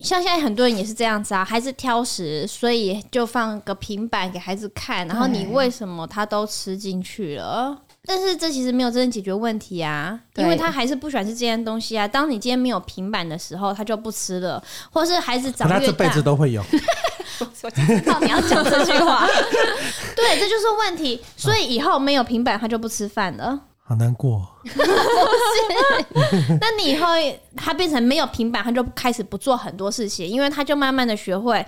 [0.00, 7.76] 像现在很多人也是这样子啊，孩子挑食，所以就放个平板给孩子看，然后你为什么他都吃进去了？
[8.08, 12.08] 但是这其实没有真正解决问题啊，因为他还是不喜欢吃这件东西啊。
[12.08, 16.64] 当你今天没有平板的时候，他就不吃了，或是孩子长越大，他这辈子都会有。
[17.62, 19.28] 我知道你要讲这句话，
[20.16, 21.20] 对，这就是问题。
[21.36, 23.60] 所以以后没有平板，他就不吃饭了。
[23.84, 26.58] 好难过， 不是？
[26.60, 27.08] 那你以后
[27.56, 31.64] 他变成没有平板，他就开始不做很多事情，因为他就慢慢的学会。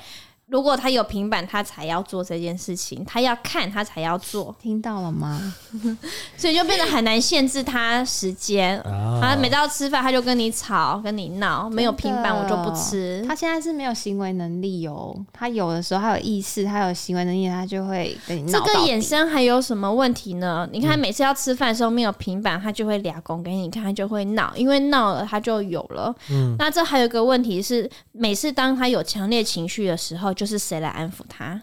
[0.51, 4.55] 如果他有平板，他才要做这件事情；他要看，他才要做。
[4.61, 5.55] 听到了吗？
[6.37, 8.83] 所以就变得很难限制他时间。
[9.21, 11.71] 他每到吃饭，他就跟你吵，跟你闹。
[11.71, 13.25] 没有平板，我就不吃。
[13.29, 15.17] 他现在是没有行为能力哦。
[15.33, 18.59] 他有的时候他有意识，他有行为能力，他就会跟你闹。
[18.59, 20.69] 这个衍生还有什么问题呢？
[20.73, 24.53] 你看，每次要吃饭的时候没有平板，他就会俩拱给你看，他就会闹。
[24.57, 26.13] 因为闹了，他就有了。
[26.29, 26.57] 嗯。
[26.59, 30.35] 那这还有一个问题是，每次当他有强烈情绪的时候。
[30.41, 31.61] 就是谁来安抚他？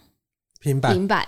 [0.59, 1.27] 平板，平板。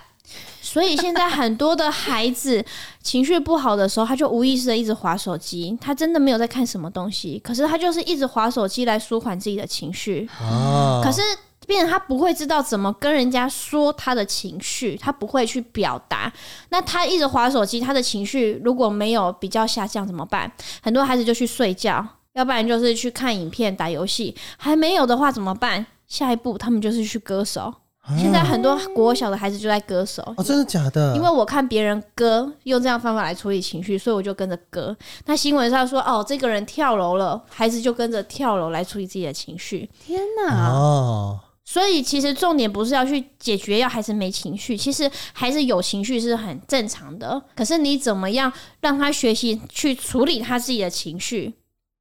[0.62, 2.64] 所以现在很多的孩子
[3.02, 5.76] 情绪不好的时候，他就无意识的一直划手机。
[5.80, 10.28] 他真的没有在看什么东西，可是他就是一直划手机来舒缓自己的情绪。
[10.40, 11.00] 哦。
[11.02, 11.20] 可是，
[11.66, 16.32] 变成他不会知道怎么跟人家说他的情绪，他不会去表达。
[16.68, 20.52] 那他一直划手机，他的情绪如果没有比较下降怎么办？
[20.80, 24.36] 很多孩子就去睡觉，要不然就是去看影片、打游戏。
[24.56, 25.86] 还没有的话怎么办？
[26.10, 27.72] 下一步，他们就是去割手。
[28.18, 30.20] 现在很多国小的孩子就在割手。
[30.36, 31.14] 哦，真的假的？
[31.14, 34.96] 因为我看别人割，用这样方法来处理情绪，所以我就跟着割。
[35.26, 39.88] 那新闻上说，哦，这个人跳楼了，孩子就跟着跳楼来处理自己的情绪。
[40.04, 40.70] 天哪！
[40.72, 47.40] 哦，所以其实重点不是要去解决要孩子没情绪，其实孩子有情绪是很正常的。
[47.54, 51.54] 可是你怎么样让他学习去处理他自己的情绪？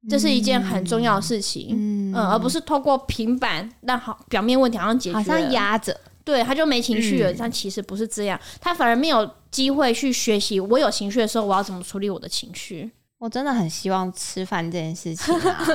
[0.07, 1.69] 这是一件很重要的事情，
[2.13, 7.33] 嗯，而不是透过平板让好表面问题好像解决，好像压着，对，他就没情绪了。
[7.33, 10.59] 但其实不是这样，他反而没有机会去学习。
[10.59, 12.89] 我有情绪的时候，我要怎么处理我的情绪？
[13.17, 15.67] 我真的很希望吃饭这件事情啊，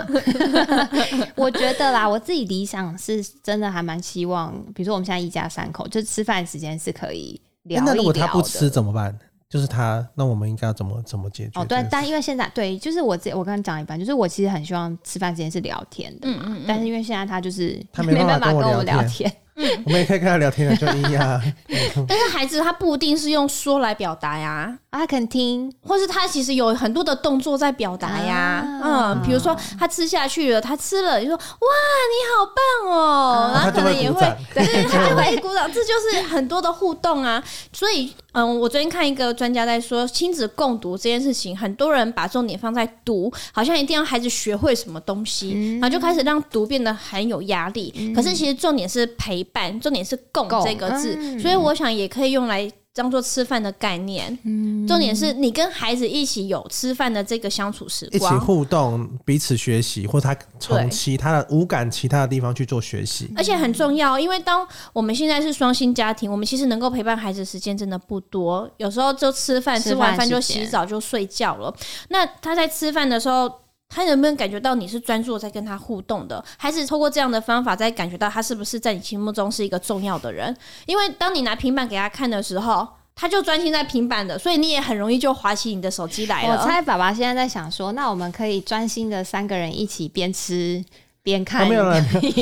[1.37, 9.15] 我觉得啦，我自己理想是真的还蛮希望，比如说我们现在一家三口，就吃饭时间是可以聊一聊那如果他不吃怎么办？
[9.49, 11.61] 就是他，那我们应该要怎么怎么解决？
[11.61, 19.33] 哦，对，但因为现在对，就是我这我刚刚讲一半，就是我其实很希望吃饭之间是聊天的嘛，但是因为现在他就是他没办法跟我聊天。
[19.85, 21.41] 我们也可以跟他聊天的，就一样。
[22.09, 28.67] 但是孩子他不一定是用说来表达呀，他肯听，或是他其实有很多的动作在表达呀。
[28.83, 32.53] 嗯，比如说他吃下去了，他吃了，你说哇，你好
[32.85, 34.21] 棒哦，然后可能也会
[34.53, 37.41] 对他会鼓掌， 这就是很多的互动啊。
[37.73, 48.13] 所以，嗯，我昨天看一个专家在说亲子共读这件事情，很多人把重点放在读，好像一定要孩子学会什么东西，然后就开始让读变得很有压力。
[48.17, 49.44] 可是其实重点是陪。
[49.45, 71.75] 伴重点是“共”这个字，所以我想也可以用来当做吃饭的概念，嗯，重点是你跟孩子一起有吃饭的这个相处时光，一起互动，彼此学习，或他从其他的无感其他的地方去做学习，而且很重要，因为当我们现在是双薪家庭，我们其实能够陪伴孩子时间真的不多，有时候就吃饭，吃完饭就洗澡就睡觉了。
[72.11, 73.64] 那他在吃饭的时候。
[73.95, 80.55] 他能不能感觉到你是专注在跟他互动的，还是透过这样的方法在感觉到他是不是在你心目中是一个重要的人？
[80.85, 86.55] 因为当你拿平板给他看的时候，他就专心在平板的，所以你也很容易就划起你的手机来了。
[86.55, 90.85] 我猜爸爸现在在想说，那我们可以专心的三个人一起边吃
[91.23, 91.69] 边看。
[91.69, 91.97] 没有了，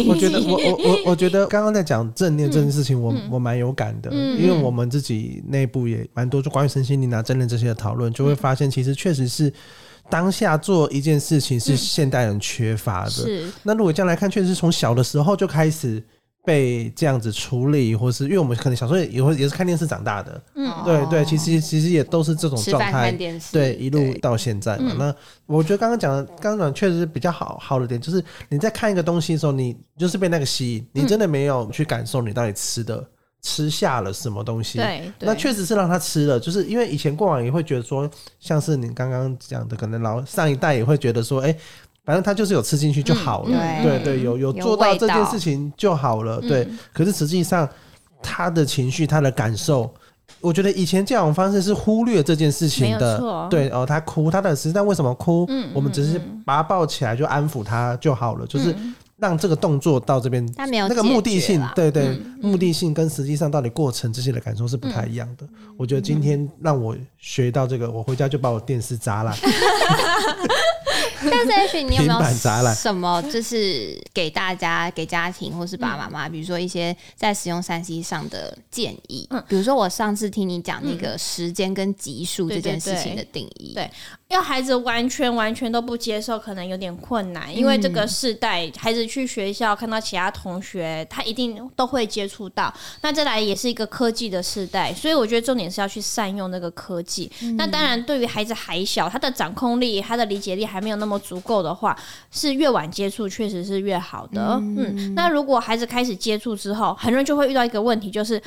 [0.08, 9.52] 我觉得我我我我觉得刚刚在讲正念这件事情，我我蛮有感的，因为我们自己内部也蛮多就关于身心灵啊、正念这些的讨论，就会发现其实确实是。
[10.10, 13.10] 当下做一件事情是现代人缺乏的。
[13.10, 13.52] 是。
[13.62, 16.02] 那如果这样来看，确实是从小的时候就开始
[16.44, 20.42] 被这样子处理，或是因为我们可能小时候也会也是看电视长大的。
[20.54, 20.70] 嗯。
[20.84, 23.12] 对对，其实其实也都是这种状态。
[23.52, 24.94] 对，一路到现在嘛。
[24.98, 25.14] 那
[25.46, 33.04] 我觉得刚刚讲的，刚刚讲确实是比较好好的点，就是你在看一个东西的时候，你就是被那个吸引，你真的没有去感受你到底吃的。
[33.42, 34.78] 吃下了什么东西？
[34.78, 41.52] 对，那确实是让他吃了，就是因为以前过往也会觉得说，像是你刚刚讲的，可能老上一代也会觉得说，哎，
[42.04, 46.68] 反正他就是有吃进去就好了，对对，有有做到这件事情就好了，对。
[46.92, 47.68] 可是实际上
[48.22, 49.92] 他的情绪、他的感受，
[50.40, 55.44] 我觉得以前教养方式是忽略这件事情的，对哦，他哭，他的实际上为什么哭？
[55.48, 58.72] 嗯，我们只是把他抱起来就安抚他就好了，就是。
[59.22, 65.46] 让这个动作到这边，他没有那个目的性，对对，目的性跟实际上到底过程这些的感受是不太一样的。
[65.78, 69.32] 我觉得今天让我学到这个，我回家就把我电视砸了。
[71.30, 72.20] 但是也许你有没有
[72.74, 79.28] 什么就是给大家、给家庭或是爸爸妈妈，比如说一些在使用三 C 上的建议？
[79.30, 83.88] 嗯，比如说我上次听你讲那个时间跟级数这件事情的定义，对，
[84.32, 92.72] 要孩子完全完全都不接受，可能有点困难，因为这个世代孩子去学校看到其他同学，他一定都会接触到。
[93.00, 97.30] 那再来也是一个科技的世代，所以我觉得重点是要去善用那个科技。
[97.56, 101.12] 那当然，对于孩子还小，他的掌控力、他的理解力还没有那么。
[101.22, 101.96] 足够的话，
[102.32, 104.58] 是越晚接触确实是越好的。
[104.60, 108.40] 嗯，那如果孩子开始接触之后，很容易就会遇到一个问题，就是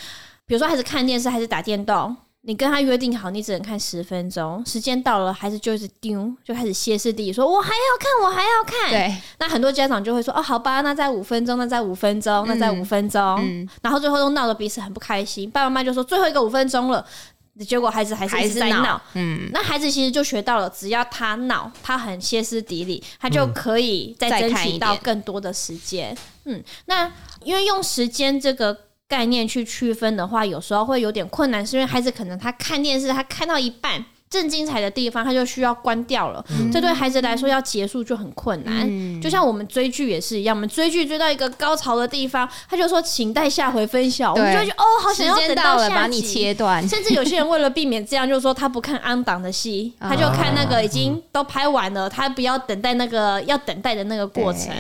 [0.46, 2.14] 比如说孩子看电视还是打电动，
[2.48, 15.50] 你跟他约定好，你只能看十分钟，时间到了，孩子就是丢，就开始歇斯底里说：“我还要看，我还要看。”对，那很多家长就会说：“哦，好吧，那再五分钟，那再五分钟，那再五分钟。”嗯，然后最后都闹得彼此很不开心。
[15.50, 17.04] 爸爸妈妈就说：“最后一个五分钟了。”
[17.66, 26.14] 结果孩子还是一直在闹，嗯，那孩子其实就学到了，只要他闹，他很歇斯底里，他就可以再争取到更多的时间。
[26.44, 27.10] 嗯，那
[27.44, 34.06] 因为用时间这个概念去区分的话，有时候会有点困难，是因为孩子可能他看电视，他看到一半。
[34.30, 36.44] 正精彩的地方，他就需要关掉了。
[36.72, 39.22] 这对孩子来说要结束就很困难。
[39.22, 44.34] 就像我们追剧也是一样，我们追剧追到一个高潮的地方，他就说请待下回分晓。
[44.34, 46.86] 我们就觉得哦，好想要等到了把你切断。
[46.88, 54.74] 甚至有些人为了避免这样，就是说他不看安档的戏， 他就看那个已经都拍完了，他不要等待那个要等待的那个过程。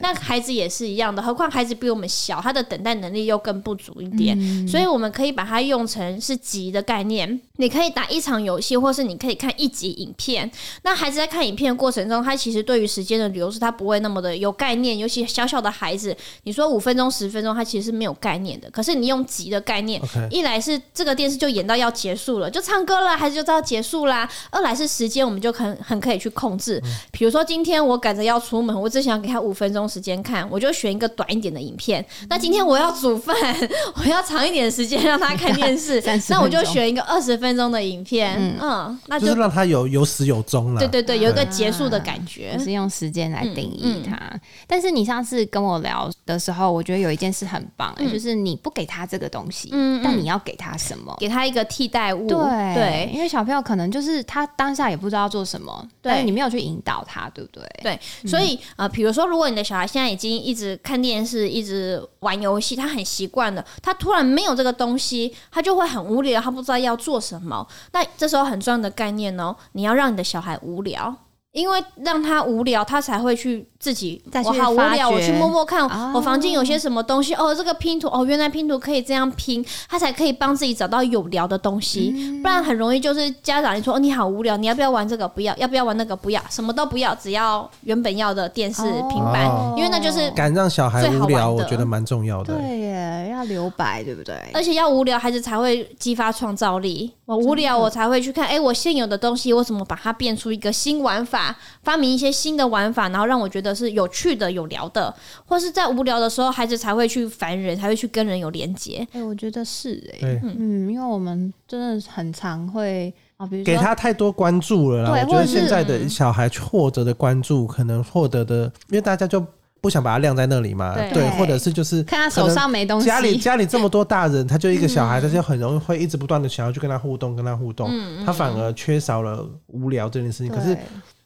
[0.00, 4.36] 那孩子也是一样的，何况孩子比我们小，他的等待能力又更不足一点。
[4.66, 7.40] 所以我们可以把它用成是急的概念。
[7.58, 10.50] 你可以打一场游戏，或是你可以看一集影片。
[10.82, 14.98] 那孩子在看影片的过程中，他其实对于时间的流逝，他不会那么的有概念。
[14.98, 18.70] 尤其小小的孩子，你说五分钟、十分钟，他其实是没有概念的。
[18.70, 19.98] 可是你用集的概念，
[20.30, 26.78] 一来是这个电视就演到要结束了，就唱歌了，孩子就知道结束啦；二来是时间，我们就很很可以去控制。
[27.10, 32.04] 比如说今天我赶着要出门，我只想给他五分钟时间看，我就选一个短一点的影片。
[32.28, 33.34] 那今天我要煮饭，
[33.96, 37.46] 我要长一点时间让他看电视， 那我就选一个二十分。
[37.46, 38.58] 分钟的影片，嗯，
[39.06, 40.80] 那就是让他有有始有终了。
[40.80, 44.18] 对对对，有一个结束的感觉，是用时间来定义它。
[44.66, 51.16] 但是你上次跟我聊的时候，我觉得有一件事很棒，就是你不给他这个东西，嗯，但你要给他什么？
[51.18, 52.26] 给他一个替代物。
[52.26, 52.38] 对
[52.74, 57.66] 对，因为小朋友可能就是他当下也不知道做什么，对你没有去引导他，对不对？
[57.82, 67.66] 对，所以呃，比如说，如果你的小孩现在已经一直看电视，一直玩游戏，他很习惯了，他突然没有这个东西，他就会很无聊，他不知道要做什么。
[67.92, 71.14] 那这时候很重要的概念哦，你要让你的小孩无聊，
[71.52, 73.68] 因为让他无聊，他才会去。
[73.78, 85.28] 自己我好无聊，我去摸摸看我房间有些什么东西哦，这个拼图哦，原来拼图可以这样拼，他才可以帮自己找到有聊的东西，不然很容易就是家长一说哦你好无聊，你要不要玩这个？
[85.28, 86.16] 不要，要不要玩那个？
[86.16, 92.54] 不要，什么都不要，只要原本要的电视、平板，因为那就是敢让小孩无聊，我觉得蛮重要的。
[92.56, 94.34] 对耶，要留白，对不对？
[94.54, 97.12] 而且要无聊，孩子才会激发创造力。
[97.26, 109.06] 我无聊，我才会去看，哎，我现有的东西，我怎么把它变出一个新玩法，发明一些新的玩法，然后让我觉得是有趣的、有聊的，或是在无聊的时候，孩子才会去烦人，才会去跟人有连接。
[109.12, 113.12] 哎，我觉得是哎，嗯，因为我们真的很常会。
[113.36, 115.10] 啊，比如给他太多关注了啦。
[115.10, 119.44] 我觉得现在的小孩获得的关注，可能获得的，因为大家就
[119.80, 120.94] 不想把它晾在那里嘛。
[121.12, 123.06] 对，或者是就是看他手上没东西。
[123.06, 127.90] 家里家里这么多大人，他就一个 小孩，他就很容易会一直不断的想要去跟他互动，跟他互动。
[128.24, 130.52] 他反而缺少了无聊这件事情。
[130.52, 130.76] 可是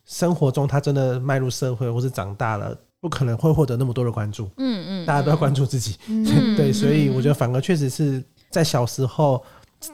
[0.05, 4.51] 生活中他真的迈入社会或是长大了，不可能会获得那么多的关注。
[4.59, 5.97] 嗯嗯，大家都要关注自己。
[6.57, 9.43] 对，所以我觉得反而确实是在小时候。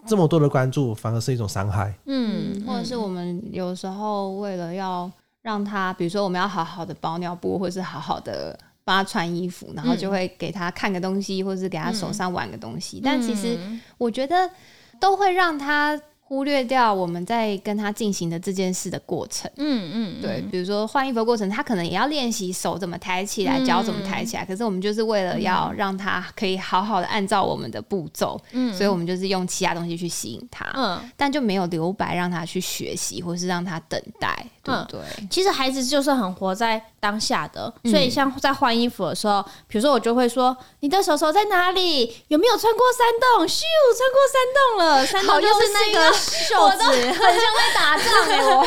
[0.04, 1.96] 这么多的关注，反而是一种伤害。
[2.06, 5.08] 嗯，或者是我们有时候为了要
[5.46, 13.00] 让他，比如说我们要好好的包尿布，或者是好好的帮他穿衣服，然后就会给他看个东西，或者是给他手上玩个东西。
[13.00, 13.56] 但其实
[13.96, 14.50] 我觉得
[14.98, 15.96] 都会让他。
[16.28, 24.44] 忽略掉我们在跟他进行的这件事的过程，嗯嗯，对，比如说换衣服的过程，他可能也要练习手怎么抬起来，脚怎么抬起来。
[24.44, 35.00] 可是我们就是为了要让他可以好好的按照我们的步骤，嗯，所以我们就是用其他东西去吸引他，嗯，但就没有留白让他去学习，或是让他等待，对不对？
[35.30, 42.12] 其实孩子就是很活在当下的，所以像在换衣服的时候，比如说我就会说：“你的手手在哪里？
[42.26, 43.06] 有没有穿过山
[43.38, 43.46] 洞？
[43.46, 43.62] 咻，
[43.96, 48.64] 穿过山洞了，山洞就是那个。”袖子很像在打仗哎，我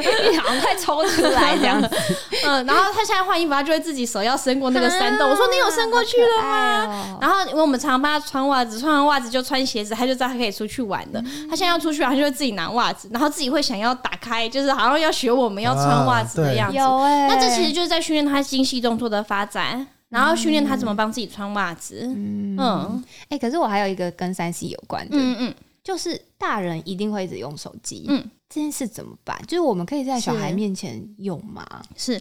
[0.30, 1.90] 一好像快抽出来这样子。
[2.44, 5.28] 嗯，然后他现在换衣服，他就会自己手要伸过那个山洞。
[5.28, 7.18] 我说你有伸过去了吗？
[7.20, 11.22] 然后因为我们常常帮他穿袜子，穿完袜子就穿鞋子，他就知道他可以出去玩的。
[11.48, 16.76] 他现在要出去玩，他就会自己拿袜子，然后自己会想要打开，就是好像要学我们要穿袜子的样子。
[16.76, 22.02] 有哎，那这其实就是在训练他精细动作的发展，然后训练他怎么帮自己穿袜子。
[22.04, 25.54] 嗯，哎，可是我还有一个跟三 C 有关的，嗯嗯。
[25.84, 29.40] 就是大人一定会一直用手机，嗯，这件事怎么办？
[29.46, 31.64] 就是我们可以在小孩面前用吗？
[31.94, 32.20] 是。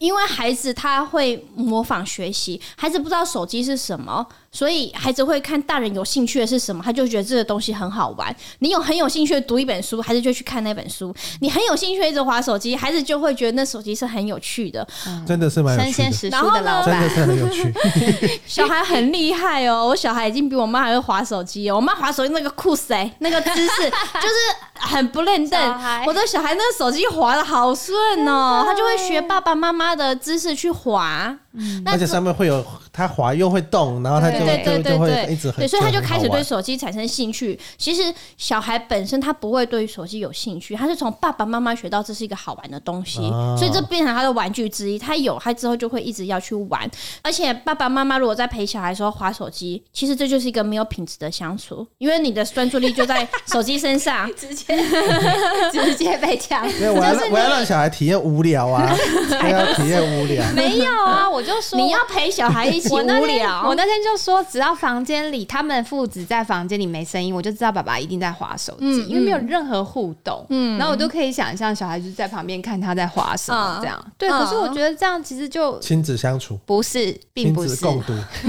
[0.00, 8.34] 因为孩子他会模仿学习，孩子不知道手机是什么，所以孩子会看大人有兴趣的是什么，他就觉得这个东西很好玩。
[8.60, 14.86] 你有很有兴趣读一本书，孩子就去看那本书；你很有兴趣一直滑手机，孩子就会觉得那手机是很有趣的。
[15.26, 18.40] 真的是蛮新鲜时书的老板，真的是很有趣。
[18.46, 21.76] 小孩很厉害哦，我小孩已经比我妈还会滑手机哦。
[21.76, 24.34] 我妈滑手机那个酷死哎，那个姿势就是
[24.74, 25.58] 很不认真。
[26.06, 29.94] 我的小孩那个手机滑的好顺哦，他就会学爸爸妈妈。
[29.94, 30.72] 的姿势去
[31.84, 37.58] 滑，而且上面会有它滑又会动，然后它就就就会一直对，所以他就开始对手机产生兴趣。
[37.76, 38.02] 其实
[38.36, 43.20] 小孩本身他不会对手机有兴趣，他是从爸爸妈妈学到这是一个好玩的东西，
[43.58, 44.98] 所以这变成他的玩具之一。
[44.98, 46.90] 他有他之后就会一直要去玩。
[47.22, 54.76] 而且爸爸妈妈如果在陪小孩时候滑手机，其实这就是一个没有品质的相处，因为你的专注力就在手机身上， 直接
[55.72, 56.64] 直接被抢。
[56.64, 58.94] 我要我要让小孩体验无聊啊，
[59.50, 60.44] 要体验无聊。
[60.52, 63.68] 没有啊，我就说你要陪小孩一起无聊。
[63.68, 70.44] 我那天就说，只要房间里他们父子在房间里没声音，我就知道爸爸一定在划手机，因为没有任何互动。
[70.48, 74.04] 嗯，然后我都可以想象小孩就是在旁边看他在划什么这样。
[74.16, 78.14] 对，可是我觉得这样其实就亲子相处不是，并不是共读。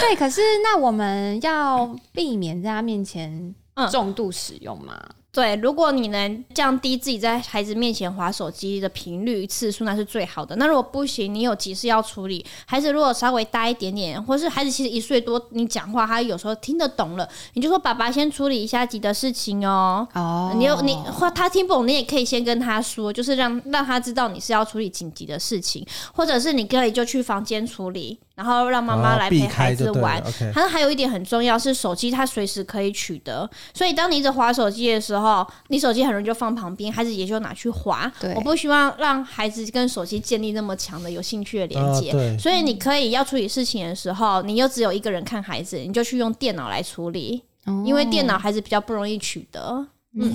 [0.00, 3.54] 对，可是那我们要避免在他面前
[3.90, 4.94] 重度使用吗？
[5.36, 10.56] 对，如果你能降低自己在孩子面前划手机的频率次数，那是最好的。
[10.56, 20.08] 那如果不行，你有急事要处理，孩子如果稍微大一点点，或是孩子其实一岁多，你讲话他有时候听得懂了，你就说爸爸先处理一下急的事情哦。
[20.14, 28.18] 哦，你有你或他听不懂，你也可以先跟他说，就是让让他知道你是要处理紧急的事情，或者是你可以就去房间处理。
[28.36, 30.22] 然后让妈妈来陪孩子玩。
[30.52, 33.50] 他还有一点很重要是手机，它随时可以取得。
[33.74, 38.12] 所以当你一直划手机的时候，你手机很容易就放旁边，孩子也就拿去划。
[38.34, 42.38] 我不希望让孩子跟手机建立那么强的有兴趣的连接。
[42.38, 47.42] 所以你可以要处理事情的时候，你又只有一个人看孩子，你就去用电脑来处理，
[47.86, 49.86] 因为电脑孩子比较不容易取得。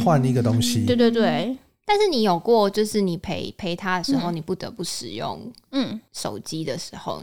[0.04, 0.86] 换一个东西。
[0.88, 1.56] 对对对。
[1.86, 7.22] 但是你有过，就是你陪陪他的时候，你不得不使用嗯手机的时候。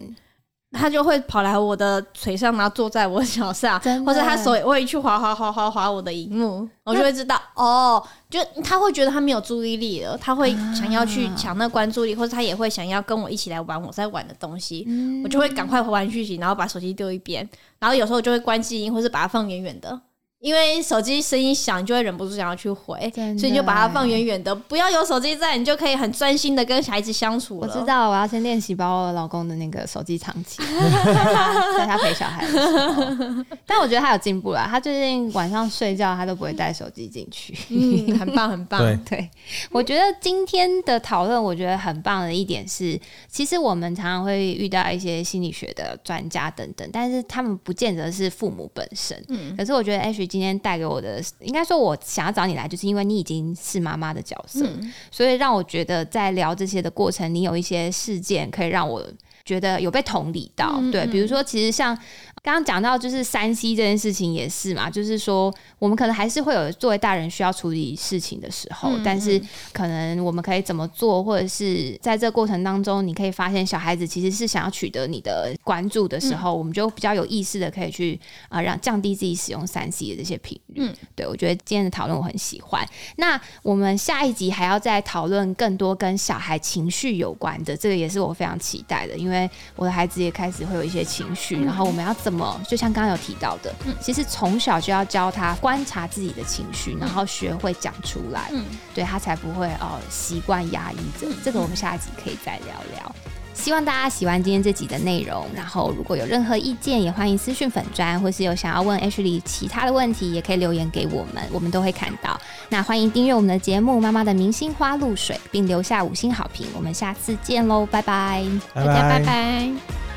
[0.73, 14.87] 他就会跑来我的腿上，然后坐在我脚上， 或者他手也会去划划划划划我的荧幕，我就会知道哦，就他会觉得他没有注意力了，他会想要去抢那关注力，或者他也会想要跟我一起来玩我在玩的东西，
[15.25, 17.49] 我就会赶快回完讯息，然后把手机丢一边，
[17.79, 19.99] 然后有时候就会关静音，或是把它放远远的。
[20.41, 30.63] 因为手机声音响，就会忍不住想要去回，所以就把它放远远的，不要有手机在，你就可以很专心的跟孩子相处我知道，我要先练习把我老公的那个手机藏起，
[31.05, 33.45] 在他陪小孩的时候。
[33.67, 38.81] 但我觉得他有进步了，他最近晚上睡觉他都不会带手机进去，嗯，很棒很棒。
[39.05, 39.29] 对，
[39.73, 42.97] 我觉得今天的讨论，我觉得很棒的一点是，
[43.29, 49.21] 其实我们常常会遇到一些心理学的专家等等，但是他们不见得是父母本身。
[49.31, 50.28] 嗯，可是我觉得 H。
[50.29, 54.65] 今天带给我的，应该说，我想要找你来，就是因为你已经是妈妈的角色，
[55.11, 59.03] 所以让我觉得在聊这些的过程，你有一些事件可以让我
[59.49, 60.79] 觉得有被同理到。
[60.93, 61.99] 对，比如说，其实像。
[62.41, 69.43] 刚刚讲到就是三 C 这件事情也是嘛，就是说我们可能还是会有作为大人需要处理事情的时候，但是
[69.73, 78.19] 可能我们可以怎么做，或者是在这过程当中，你可以发现小孩子其实是想要取得你的关注的时候，我们就比较有意识的可以去
[78.49, 80.83] 啊让降低自己使用三 C 的这些频率。
[80.83, 82.89] 嗯，对我觉得今天的讨论我很喜欢。
[83.17, 92.15] 那我们下一集还要再讨论更多跟小孩情绪有关的，这个也是我非常期待的，因为我的孩子也开始会有一些情绪，然后我们要。
[92.19, 92.61] 怎么？
[92.67, 98.51] 就像刚刚有提到的，其实从小就要教他观察自己的情绪，然后学会讲出来，
[98.93, 101.33] 对他才不会哦习惯压抑着。
[101.45, 103.15] 这个我们下一集可以再聊聊。
[103.59, 105.45] 希望大家喜欢今天这集的内容。
[105.55, 112.41] 然后如果有任何意见，也欢迎私讯粉砖，或是有想要问 H 里其他的问题，也可以留言给我们，我们都会看到。
[112.69, 116.67] 那欢迎订阅我们的节目《妈妈的明星花露水》，并留下五星好评。
[116.75, 120.08] 我们下次见喽，拜拜，大家拜拜。